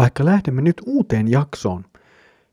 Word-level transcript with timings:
Vaikka 0.00 0.24
lähdemme 0.24 0.62
nyt 0.62 0.82
uuteen 0.86 1.30
jaksoon, 1.30 1.84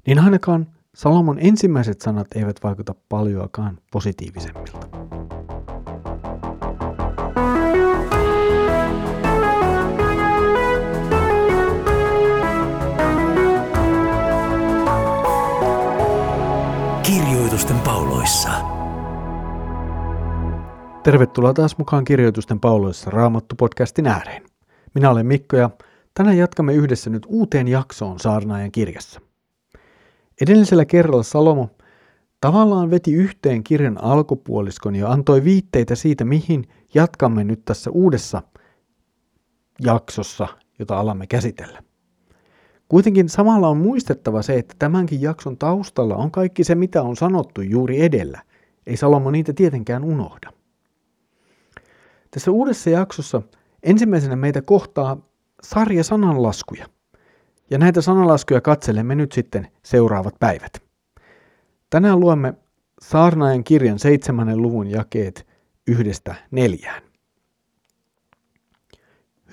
niin 0.08 0.20
ainakaan 0.20 0.68
Salomon 0.96 1.38
ensimmäiset 1.40 2.02
sanat 2.02 2.28
eivät 2.36 2.60
vaikuta 2.64 2.96
paljoakaan 3.10 3.78
positiivisemmilta. 3.92 4.88
Kirjoitusten 17.04 17.80
pauloissa. 17.80 18.50
Tervetuloa 21.04 21.54
taas 21.54 21.78
mukaan 21.78 22.06
Kirjoitusten 22.06 22.60
pauloissa 22.60 23.12
Raamattu-podcastin 23.12 24.08
ääreen. 24.08 24.44
Minä 24.96 25.10
olen 25.10 25.26
Mikko 25.26 25.58
ja 25.58 25.70
tänään 26.18 26.38
jatkamme 26.38 26.74
yhdessä 26.74 27.10
nyt 27.10 27.26
uuteen 27.30 27.68
jaksoon 27.68 28.20
Saarnaajan 28.20 28.72
kirjassa. 28.72 29.22
Edellisellä 30.42 30.86
kerralla 30.86 31.24
Salomo 31.24 31.70
tavallaan 32.42 32.92
veti 32.92 33.14
yhteen 33.14 33.64
kirjan 33.64 34.04
alkupuoliskon 34.04 34.96
ja 34.96 35.12
antoi 35.12 35.44
viitteitä 35.44 35.96
siitä, 35.96 36.26
mihin 36.26 36.68
jatkamme 36.94 37.44
nyt 37.44 37.66
tässä 37.66 37.92
uudessa 37.92 38.42
jaksossa, 39.82 40.48
jota 40.80 41.00
alamme 41.00 41.28
käsitellä. 41.28 41.84
Kuitenkin 42.90 43.30
samalla 43.30 43.68
on 43.68 43.78
muistettava 43.78 44.42
se, 44.42 44.56
että 44.56 44.76
tämänkin 44.80 45.22
jakson 45.22 45.58
taustalla 45.58 46.16
on 46.16 46.32
kaikki 46.32 46.64
se, 46.64 46.76
mitä 46.76 47.02
on 47.02 47.16
sanottu 47.16 47.62
juuri 47.62 48.02
edellä. 48.02 48.42
Ei 48.88 48.98
Salomo 48.98 49.32
niitä 49.32 49.54
tietenkään 49.54 50.04
unohda. 50.04 50.52
Tässä 52.32 52.52
uudessa 52.52 52.90
jaksossa 52.90 53.42
ensimmäisenä 53.84 54.36
meitä 54.36 54.62
kohtaa 54.62 55.18
sarja 55.70 56.04
sananlaskuja. 56.04 56.86
Ja 57.70 57.78
näitä 57.78 58.02
sananlaskuja 58.02 58.62
katselemme 58.62 59.16
nyt 59.16 59.32
sitten 59.32 59.68
seuraavat 59.84 60.36
päivät. 60.40 60.84
Tänään 61.90 62.20
luemme 62.20 62.54
Saarnaajan 63.02 63.64
kirjan 63.64 64.00
seitsemännen 64.00 64.62
luvun 64.62 64.88
jakeet 64.88 65.48
yhdestä 65.88 66.36
neljään. 66.52 67.02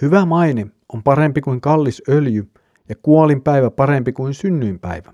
Hyvä 0.03 0.25
maine 0.25 0.67
on 0.93 1.03
parempi 1.03 1.41
kuin 1.41 1.61
kallis 1.61 2.03
öljy 2.09 2.51
ja 2.89 2.95
kuolinpäivä 3.03 3.71
parempi 3.71 4.13
kuin 4.13 4.35
synnyinpäivä. 4.35 5.13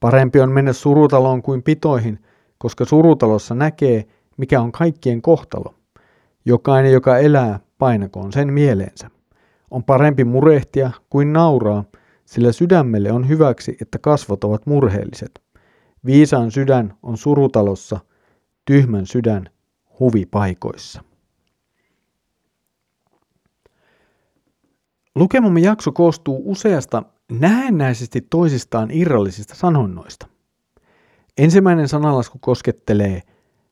Parempi 0.00 0.40
on 0.40 0.52
mennä 0.52 0.72
surutaloon 0.72 1.42
kuin 1.42 1.62
pitoihin, 1.62 2.18
koska 2.58 2.84
surutalossa 2.84 3.54
näkee, 3.54 4.04
mikä 4.36 4.60
on 4.60 4.72
kaikkien 4.72 5.22
kohtalo. 5.22 5.74
Jokainen, 6.44 6.92
joka 6.92 7.18
elää, 7.18 7.60
painakoon 7.78 8.32
sen 8.32 8.52
mieleensä. 8.52 9.17
On 9.70 9.84
parempi 9.84 10.24
murehtia 10.24 10.90
kuin 11.10 11.32
nauraa, 11.32 11.84
sillä 12.24 12.52
sydämelle 12.52 13.12
on 13.12 13.28
hyväksi, 13.28 13.76
että 13.82 13.98
kasvot 13.98 14.44
ovat 14.44 14.66
murheelliset. 14.66 15.42
Viisaan 16.06 16.50
sydän 16.50 16.94
on 17.02 17.16
surutalossa, 17.16 18.00
tyhmän 18.64 19.06
sydän 19.06 19.50
huvipaikoissa. 20.00 21.02
Lukemamme 25.14 25.60
jakso 25.60 25.92
koostuu 25.92 26.42
useasta 26.44 27.02
näennäisesti 27.32 28.20
toisistaan 28.20 28.90
irrallisista 28.90 29.54
sanonnoista. 29.54 30.26
Ensimmäinen 31.38 31.88
sanalasku 31.88 32.38
koskettelee 32.38 33.22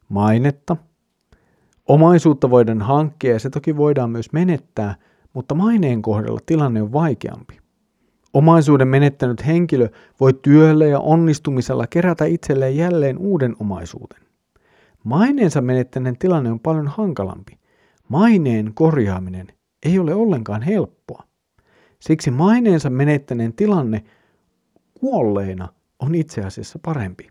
mainetta. 0.09 0.77
Omaisuutta 1.89 2.51
voidaan 2.51 2.83
hankkia 2.83 3.33
ja 3.33 3.39
se 3.39 3.51
toki 3.51 3.77
voidaan 3.77 4.11
myös 4.11 4.33
menettää, 4.33 4.95
mutta 5.37 5.55
maineen 5.55 6.03
kohdalla 6.03 6.41
tilanne 6.47 6.83
on 6.83 6.93
vaikeampi. 6.93 7.59
Omaisuuden 8.35 8.89
menettänyt 8.89 9.47
henkilö 9.47 9.89
voi 10.21 10.33
työllä 10.43 10.85
ja 10.85 11.01
onnistumisella 11.01 11.87
kerätä 11.87 12.25
itselleen 12.25 12.77
jälleen 12.77 13.19
uuden 13.19 13.57
omaisuuden. 13.61 14.21
Maineensa 15.05 15.61
menettäneen 15.61 16.19
tilanne 16.19 16.51
on 16.51 16.61
paljon 16.61 16.89
hankalampi. 16.89 17.59
Maineen 18.09 18.75
korjaaminen 18.75 19.47
ei 19.83 19.99
ole 19.99 20.15
ollenkaan 20.15 20.63
helppoa. 20.63 21.23
Siksi 22.01 22.31
maineensa 22.31 22.91
menettäneen 22.91 23.53
tilanne 23.53 24.05
kuolleena 25.01 25.69
on 25.99 26.15
itse 26.15 26.45
asiassa 26.45 26.79
parempi. 26.85 27.29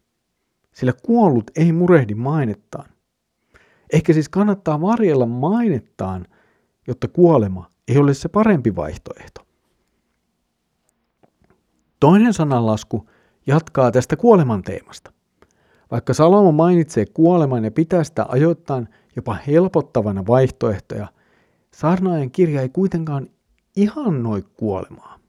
Sillä 0.74 0.94
kuollut 1.04 1.52
ei 1.56 1.72
murehdi 1.72 2.16
mainettaan. 2.16 2.90
Ehkä 3.94 4.14
siis 4.14 4.30
kannattaa 4.30 4.82
varjella 4.82 5.26
mainettaan, 5.26 6.26
jotta 6.88 7.08
kuolema 7.08 7.75
ei 7.88 7.98
ole 7.98 8.14
se 8.14 8.30
parempi 8.30 8.76
vaihtoehto. 8.76 9.42
Toinen 12.00 12.34
sananlasku 12.34 13.10
jatkaa 13.48 13.92
tästä 13.92 14.16
kuoleman 14.16 14.62
teemasta. 14.62 15.12
Vaikka 15.92 16.14
Salomo 16.14 16.52
mainitsee 16.52 17.06
kuoleman 17.06 17.64
ja 17.64 17.72
pitää 17.72 18.04
sitä 18.04 18.26
ajoittain 18.30 18.88
jopa 19.16 19.38
helpottavana 19.48 20.28
vaihtoehtoja, 20.28 21.08
saarnaajan 21.74 22.32
kirja 22.32 22.62
ei 22.62 22.70
kuitenkaan 22.70 23.28
ihannoi 23.76 24.44
kuolemaa. 24.58 25.20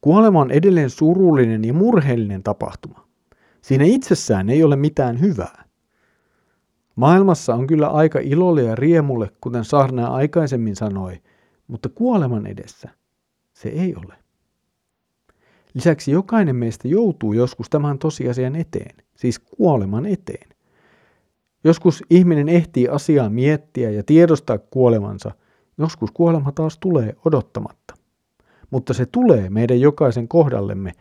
Kuolema 0.00 0.40
on 0.40 0.50
edelleen 0.50 0.90
surullinen 0.90 1.64
ja 1.64 1.74
murheellinen 1.74 2.42
tapahtuma. 2.42 3.08
Siinä 3.62 3.84
itsessään 3.84 4.50
ei 4.50 4.64
ole 4.64 4.76
mitään 4.76 5.20
hyvää. 5.20 5.64
Maailmassa 6.96 7.54
on 7.54 7.66
kyllä 7.66 7.88
aika 7.88 8.18
ilolle 8.22 8.62
ja 8.62 8.74
riemulle, 8.74 9.30
kuten 9.40 9.64
Sarnaa 9.64 10.14
aikaisemmin 10.14 10.76
sanoi, 10.76 11.22
mutta 11.68 11.88
kuoleman 11.88 12.46
edessä 12.46 12.88
se 13.52 13.68
ei 13.68 13.94
ole. 13.94 14.14
Lisäksi 15.74 16.10
jokainen 16.10 16.56
meistä 16.56 16.88
joutuu 16.88 17.32
joskus 17.32 17.70
tämän 17.70 17.98
tosiasian 17.98 18.56
eteen, 18.56 18.96
siis 19.14 19.38
kuoleman 19.38 20.06
eteen. 20.06 20.48
Joskus 21.64 22.04
ihminen 22.10 22.48
ehtii 22.48 22.88
asiaa 22.88 23.28
miettiä 23.30 23.90
ja 23.90 24.02
tiedostaa 24.02 24.58
kuolemansa, 24.58 25.30
joskus 25.78 26.10
kuolema 26.10 26.52
taas 26.52 26.78
tulee 26.78 27.16
odottamatta. 27.24 27.94
Mutta 28.70 28.94
se 28.94 29.06
tulee 29.06 29.50
meidän 29.50 29.80
jokaisen 29.80 30.28
kohdallemme, 30.28 30.92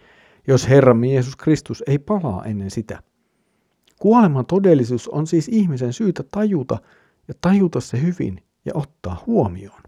jos 0.48 0.70
Herramme 0.70 1.08
Jeesus 1.08 1.36
Kristus 1.36 1.84
ei 1.88 2.00
palaa 2.00 2.46
ennen 2.46 2.72
sitä. 2.72 3.04
Kuoleman 4.00 4.46
todellisuus 4.46 5.08
on 5.08 5.28
siis 5.28 5.48
ihmisen 5.48 5.94
syytä 5.94 6.24
tajuta 6.32 6.78
ja 7.28 7.34
tajuta 7.42 7.82
se 7.82 8.02
hyvin 8.02 8.44
ja 8.66 8.72
ottaa 8.76 9.24
huomioon. 9.28 9.82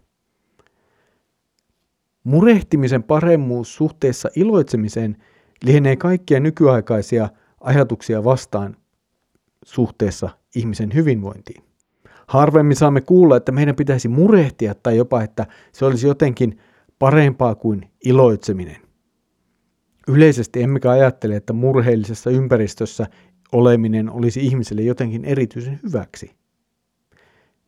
Murehtimisen 2.24 3.02
paremmuus 3.02 3.74
suhteessa 3.74 4.28
iloitsemiseen 4.36 5.16
lienee 5.64 5.96
kaikkia 5.96 6.40
nykyaikaisia 6.40 7.28
ajatuksia 7.60 8.24
vastaan 8.24 8.76
suhteessa 9.64 10.30
ihmisen 10.56 10.94
hyvinvointiin. 10.94 11.64
Harvemmin 12.26 12.76
saamme 12.76 13.00
kuulla, 13.00 13.36
että 13.36 13.52
meidän 13.52 13.76
pitäisi 13.76 14.08
murehtia 14.08 14.74
tai 14.74 14.96
jopa, 14.96 15.22
että 15.22 15.46
se 15.72 15.84
olisi 15.84 16.06
jotenkin 16.06 16.58
parempaa 16.98 17.54
kuin 17.54 17.90
iloitseminen. 18.04 18.76
Yleisesti 20.08 20.62
emmekä 20.62 20.90
ajattele, 20.90 21.36
että 21.36 21.52
murheellisessa 21.52 22.30
ympäristössä 22.30 23.06
oleminen 23.52 24.10
olisi 24.10 24.40
ihmiselle 24.40 24.82
jotenkin 24.82 25.24
erityisen 25.24 25.80
hyväksi. 25.82 26.30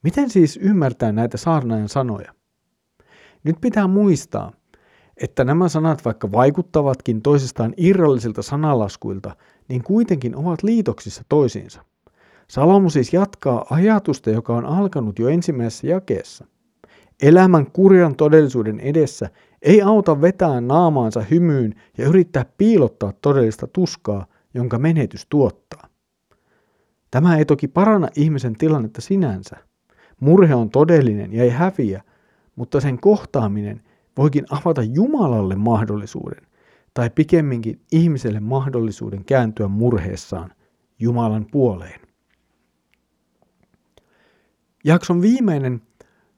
Miten 0.03 0.31
siis 0.31 0.56
ymmärtää 0.62 1.12
näitä 1.12 1.37
saarnaajan 1.37 1.88
sanoja? 1.88 2.35
Nyt 3.46 3.60
pitää 3.60 3.86
muistaa, 3.86 4.52
että 5.16 5.44
nämä 5.44 5.68
sanat 5.68 6.04
vaikka 6.04 6.32
vaikuttavatkin 6.32 7.22
toisistaan 7.22 7.74
irrallisilta 7.76 8.42
sanalaskuilta, 8.42 9.36
niin 9.68 9.82
kuitenkin 9.82 10.36
ovat 10.36 10.62
liitoksissa 10.62 11.22
toisiinsa. 11.28 11.84
Salomo 12.48 12.88
siis 12.90 13.12
jatkaa 13.12 13.66
ajatusta, 13.70 14.30
joka 14.30 14.56
on 14.56 14.66
alkanut 14.66 15.18
jo 15.18 15.28
ensimmäisessä 15.28 15.86
jakeessa. 15.86 16.46
Elämän 17.22 17.70
kurjan 17.70 18.16
todellisuuden 18.16 18.80
edessä 18.80 19.30
ei 19.62 19.82
auta 19.82 20.20
vetää 20.20 20.60
naamaansa 20.60 21.20
hymyyn 21.20 21.74
ja 21.99 22.06
yrittää 22.08 22.44
piilottaa 22.58 23.12
todellista 23.20 23.66
tuskaa, 23.66 24.26
jonka 24.54 24.78
menetys 24.78 25.26
tuottaa. 25.28 25.88
Tämä 27.10 27.37
ei 27.37 27.44
toki 27.44 27.69
paranna 27.69 28.08
ihmisen 28.16 28.56
tilannetta 28.56 29.00
sinänsä. 29.00 29.56
Murhe 30.20 30.54
on 30.54 30.70
todellinen 30.70 31.32
ja 31.32 31.42
ei 31.42 31.50
häviä, 31.50 32.02
mutta 32.56 32.81
sen 32.81 33.00
kohtaaminen 33.00 33.82
voikin 34.17 34.44
avata 34.50 34.82
Jumalalle 34.82 35.56
mahdollisuuden, 35.56 36.47
tai 36.94 37.11
pikemminkin 37.11 37.81
ihmiselle 37.93 38.41
mahdollisuuden 38.41 39.25
kääntyä 39.25 39.69
murheessaan 39.69 40.53
Jumalan 40.99 41.47
puoleen. 41.50 42.00
Jakson 44.85 45.23
viimeinen 45.23 45.82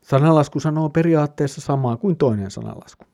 sanalasku 0.00 0.60
sanoo 0.60 0.88
periaatteessa 0.88 1.60
samaa 1.60 1.96
kuin 1.96 2.16
toinen 2.16 2.50
sanalasku. 2.50 3.04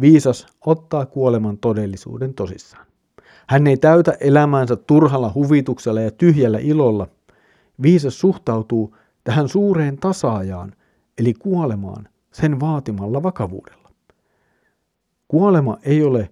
Viisas 0.00 0.46
ottaa 0.66 1.06
kuoleman 1.06 1.58
todellisuuden 1.58 2.34
tosissaan. 2.34 2.86
Hän 3.48 3.66
ei 3.66 3.76
täytä 3.76 4.16
elämäänsä 4.20 4.76
turhalla 4.76 5.32
huvituksella 5.34 6.00
ja 6.00 6.10
tyhjällä 6.10 6.58
ilolla. 6.58 7.06
Viisas 7.82 8.20
suhtautuu 8.20 8.96
tähän 9.24 9.48
suureen 9.48 9.96
tasaajaan, 9.96 10.72
eli 11.18 11.34
kuolemaan, 11.34 12.08
sen 12.32 12.60
vaatimalla 12.60 13.22
vakavuudella. 13.22 13.90
Kuolema 15.28 15.78
ei 15.82 16.02
ole 16.02 16.30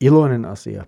iloinen 0.00 0.44
asia 0.44 0.86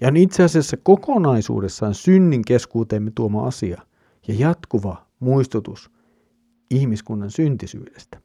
ja 0.00 0.08
on 0.08 0.16
itse 0.16 0.42
asiassa 0.42 0.76
kokonaisuudessaan 0.76 1.94
synnin 1.94 2.42
keskuuteemme 2.44 3.12
tuoma 3.14 3.46
asia 3.46 3.82
ja 4.28 4.34
jatkuva 4.34 5.06
muistutus 5.20 5.90
ihmiskunnan 6.70 7.30
syntisyydestä. 7.30 8.20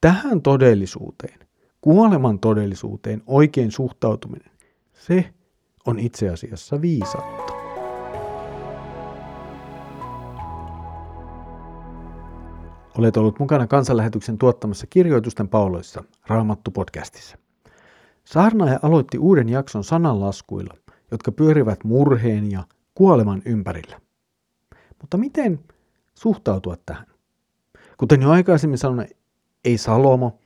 Tähän 0.00 0.42
todellisuuteen, 0.42 1.38
kuoleman 1.80 2.38
todellisuuteen 2.38 3.22
oikein 3.26 3.70
suhtautuminen, 3.70 4.50
se 4.92 5.30
on 5.86 5.98
itse 5.98 6.28
asiassa 6.28 6.80
viisautta. 6.80 7.49
Olet 13.00 13.16
ollut 13.16 13.38
mukana 13.38 13.66
kansanlähetyksen 13.66 14.38
tuottamassa 14.38 14.86
kirjoitusten 14.86 15.48
pauloissa 15.48 16.04
Raamattu-podcastissa. 16.26 17.38
Saarnaaja 18.24 18.78
aloitti 18.82 19.18
uuden 19.18 19.48
jakson 19.48 19.84
sananlaskuilla, 19.84 20.74
jotka 21.10 21.32
pyörivät 21.32 21.84
murheen 21.84 22.50
ja 22.50 22.64
kuoleman 22.94 23.42
ympärillä. 23.44 24.00
Mutta 25.00 25.16
miten 25.16 25.60
suhtautua 26.14 26.76
tähän? 26.86 27.06
Kuten 27.96 28.22
jo 28.22 28.30
aikaisemmin 28.30 28.78
sanoin, 28.78 29.08
ei 29.64 29.78
Salomo, 29.78 30.38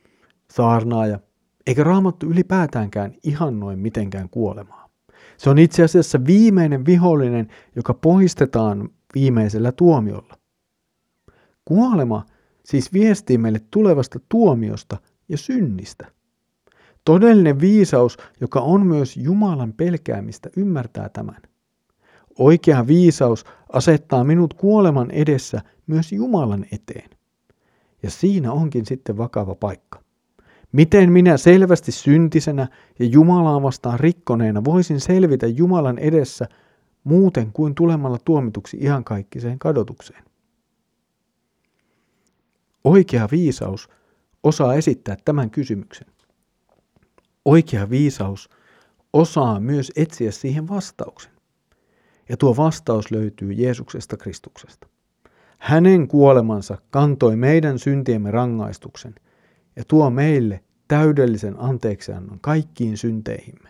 saarnaaja, 0.51 1.19
eikä 1.67 1.83
raamattu 1.83 2.25
ylipäätäänkään 2.25 3.13
ihannoi 3.23 3.75
mitenkään 3.75 4.29
kuolemaa. 4.29 4.89
Se 5.37 5.49
on 5.49 5.57
itse 5.57 5.83
asiassa 5.83 6.25
viimeinen 6.25 6.85
vihollinen, 6.85 7.47
joka 7.75 7.93
poistetaan 7.93 8.89
viimeisellä 9.15 9.71
tuomiolla. 9.71 10.33
Kuolema 11.65 12.25
siis 12.65 12.93
viestii 12.93 13.37
meille 13.37 13.61
tulevasta 13.71 14.19
tuomiosta 14.29 14.97
ja 15.29 15.37
synnistä. 15.37 16.11
Todellinen 17.05 17.59
viisaus, 17.59 18.17
joka 18.41 18.59
on 18.59 18.85
myös 18.85 19.17
Jumalan 19.17 19.73
pelkäämistä, 19.73 20.49
ymmärtää 20.57 21.09
tämän. 21.09 21.41
Oikea 22.39 22.87
viisaus 22.87 23.45
asettaa 23.73 24.23
minut 24.23 24.53
kuoleman 24.53 25.11
edessä 25.11 25.61
myös 25.87 26.11
Jumalan 26.11 26.65
eteen. 26.71 27.09
Ja 28.03 28.09
siinä 28.09 28.51
onkin 28.51 28.85
sitten 28.85 29.17
vakava 29.17 29.55
paikka. 29.55 30.01
Miten 30.71 31.11
minä 31.11 31.37
selvästi 31.37 31.91
syntisenä 31.91 32.67
ja 32.99 33.05
Jumalaa 33.05 33.61
vastaan 33.61 33.99
rikkoneena 33.99 34.63
voisin 34.63 34.99
selvitä 34.99 35.47
Jumalan 35.47 35.97
edessä 35.97 36.47
muuten 37.03 37.51
kuin 37.53 37.75
tulemalla 37.75 38.17
tuomituksi 38.25 38.77
iankaikkiseen 38.81 39.59
kadotukseen? 39.59 40.24
Oikea 42.85 43.27
viisaus 43.31 43.89
osaa 44.43 44.73
esittää 44.73 45.17
tämän 45.25 45.49
kysymyksen. 45.49 46.07
Oikea 47.45 47.89
viisaus 47.89 48.49
osaa 49.13 49.59
myös 49.59 49.91
etsiä 49.95 50.31
siihen 50.31 50.67
vastauksen. 50.67 51.31
Ja 52.29 52.37
tuo 52.37 52.57
vastaus 52.57 53.11
löytyy 53.11 53.53
Jeesuksesta 53.53 54.17
Kristuksesta. 54.17 54.87
Hänen 55.57 56.07
kuolemansa 56.07 56.77
kantoi 56.89 57.35
meidän 57.35 57.79
syntiemme 57.79 58.31
rangaistuksen 58.31 59.15
ja 59.75 59.83
tuo 59.87 60.09
meille 60.09 60.63
täydellisen 60.87 61.55
anteeksiannon 61.59 62.39
kaikkiin 62.39 62.97
synteihimme. 62.97 63.69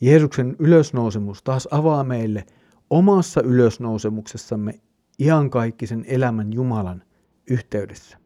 Jeesuksen 0.00 0.56
ylösnousemus 0.58 1.42
taas 1.42 1.68
avaa 1.70 2.04
meille 2.04 2.46
omassa 2.90 3.42
ylösnousemuksessamme 3.42 4.80
iankaikkisen 5.18 6.04
elämän 6.08 6.52
Jumalan 6.52 7.02
yhteydessä. 7.50 8.18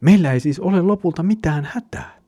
Meillä 0.00 0.32
ei 0.32 0.40
siis 0.40 0.60
ole 0.60 0.82
lopulta 0.82 1.22
mitään 1.22 1.68
hätää. 1.72 2.20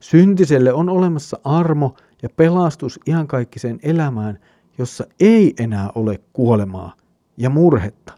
Syntiselle 0.00 0.72
on 0.72 0.88
olemassa 0.88 1.40
armo 1.44 1.96
ja 2.22 2.28
pelastus 2.30 3.00
iankaikkiseen 3.06 3.78
elämään, 3.82 4.38
jossa 4.78 5.04
ei 5.20 5.54
enää 5.58 5.90
ole 5.94 6.20
kuolemaa 6.32 6.96
ja 7.36 7.50
murhetta. 7.50 8.12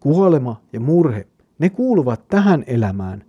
Kuolema 0.00 0.60
ja 0.72 0.80
murhe, 0.80 1.26
ne 1.58 1.70
kuuluvat 1.70 2.28
tähän 2.28 2.64
elämään 2.66 3.24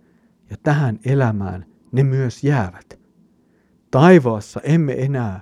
ja 0.50 0.56
tähän 0.62 0.98
elämään 1.04 1.66
ne 1.92 2.02
myös 2.02 2.44
jäävät. 2.44 2.98
Taivaassa 3.90 4.60
emme 4.60 4.92
enää 4.92 5.40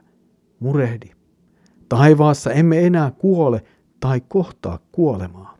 murehdi. 0.61 1.11
Taivaassa 1.89 2.53
emme 2.53 2.87
enää 2.87 3.11
kuole 3.11 3.65
tai 4.01 4.21
kohtaa 4.29 4.79
kuolemaa. 4.93 5.58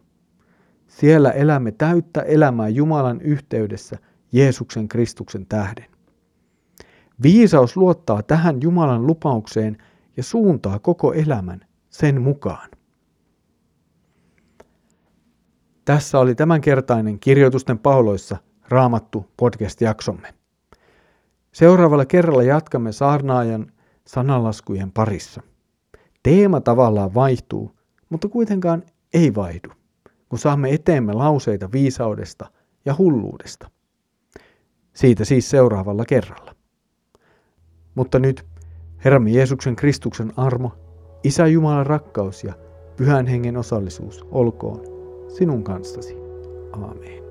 Siellä 0.89 1.31
elämme 1.31 1.73
täyttä 1.73 2.21
elämää 2.21 2.69
Jumalan 2.69 3.21
yhteydessä 3.21 3.99
Jeesuksen 4.33 4.89
Kristuksen 4.89 5.47
tähden. 5.47 5.87
Viisaus 7.23 7.77
luottaa 7.77 8.23
tähän 8.23 8.63
Jumalan 8.63 9.07
lupaukseen 9.07 9.79
ja 10.17 10.23
suuntaa 10.23 10.79
koko 10.79 11.13
elämän 11.13 11.61
sen 11.91 12.23
mukaan. 12.23 12.69
Tässä 15.85 16.19
oli 16.19 16.35
tämänkertainen 16.35 17.19
Kirjoitusten 17.19 17.79
pauloissa 17.79 18.37
Raamattu 18.69 19.27
podcast-jaksomme. 19.37 20.35
Seuraavalla 21.53 22.07
kerralla 22.07 22.43
jatkamme 22.43 22.93
saarnaajan 22.93 23.73
sananlaskujen 24.07 24.93
parissa. 24.93 25.43
Teema 26.23 26.61
tavallaan 26.61 27.15
vaihtuu, 27.15 27.73
mutta 28.09 28.29
kuitenkaan 28.29 28.83
ei 29.15 29.35
vaihdu 29.35 29.78
kun 30.29 30.39
saamme 30.39 30.75
eteemme 30.75 31.13
lauseita 31.13 31.73
viisaudesta 31.73 32.51
ja 32.85 32.95
hulluudesta. 32.99 33.71
Siitä 34.93 35.25
siis 35.25 35.51
seuraavalla 35.51 36.05
kerralla. 36.05 36.55
Mutta 37.95 38.19
nyt 38.19 38.47
Herramme 39.05 39.31
Jeesuksen 39.31 39.77
Kristuksen 39.77 40.33
armo, 40.37 40.73
Isä 41.25 41.47
Jumalan 41.47 41.87
rakkaus 41.87 42.45
ja 42.45 42.55
Pyhän 42.97 43.27
Hengen 43.27 43.57
osallisuus 43.57 44.27
olkoon 44.31 44.83
sinun 45.29 45.65
kanssasi. 45.65 46.17
Aamen. 46.73 47.28